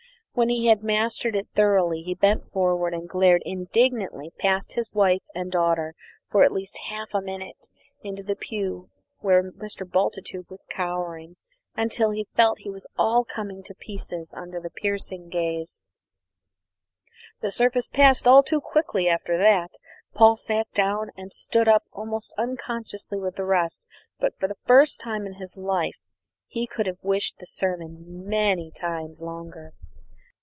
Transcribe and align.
When 0.33 0.47
he 0.47 0.67
had 0.67 0.81
mastered 0.81 1.35
it 1.35 1.49
thoroughly, 1.53 2.03
he 2.03 2.15
bent 2.15 2.53
forward 2.53 2.93
and 2.93 3.07
glared 3.07 3.41
indignantly 3.45 4.31
past 4.39 4.75
his 4.75 4.89
wife 4.93 5.21
and 5.35 5.51
daughter 5.51 5.93
for 6.25 6.45
at 6.45 6.53
least 6.53 6.79
half 6.89 7.13
a 7.13 7.19
minute 7.19 7.67
into 8.01 8.23
the 8.23 8.37
pew 8.37 8.89
where 9.19 9.51
Mr. 9.51 9.85
Bultitude 9.85 10.49
was 10.49 10.65
cowering, 10.69 11.35
until 11.75 12.11
he 12.11 12.29
felt 12.33 12.59
that 12.59 12.63
he 12.63 12.69
was 12.69 12.87
coming 13.27 13.57
all 13.57 13.63
to 13.63 13.75
pieces 13.75 14.33
under 14.33 14.61
the 14.61 14.69
piercing 14.69 15.27
gaze. 15.27 15.81
The 17.41 17.51
service 17.51 17.89
passed 17.89 18.25
all 18.25 18.41
too 18.41 18.61
quickly 18.61 19.09
after 19.09 19.37
that. 19.37 19.71
Paul 20.13 20.37
sat 20.37 20.71
down 20.73 21.11
and 21.17 21.33
stood 21.33 21.67
up 21.67 21.83
almost 21.91 22.33
unconsciously 22.37 23.19
with 23.19 23.35
the 23.35 23.43
rest; 23.45 23.85
but 24.17 24.39
for 24.39 24.47
the 24.47 24.55
first 24.63 25.01
time 25.01 25.25
in 25.27 25.33
his 25.33 25.57
life 25.57 25.99
he 26.47 26.67
could 26.67 26.85
have 26.87 27.03
wished 27.03 27.39
the 27.39 27.45
sermon 27.45 28.25
many 28.27 28.71
times 28.71 29.19
longer. 29.21 29.73